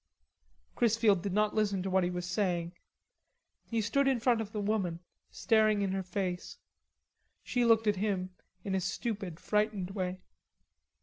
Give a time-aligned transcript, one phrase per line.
[0.75, 2.71] Chrisfield did not listen to what he was saying.
[3.67, 6.57] He stood in front of the woman, staring in her face.
[7.43, 8.31] She looked at him
[8.63, 10.23] in a stupid frightened way.